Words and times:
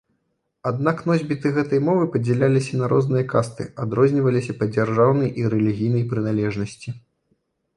Аднак 0.69 1.01
носьбіты 1.09 1.51
гэтай 1.57 1.81
мовы 1.89 2.07
падзяляліся 2.15 2.73
на 2.81 2.89
розныя 2.93 3.27
касты, 3.33 3.67
адрозніваліся 3.83 4.57
па 4.63 4.69
дзяржаўнай 4.77 5.29
і 5.43 5.47
рэлігійнай 5.57 6.03
прыналежнасці. 6.15 6.89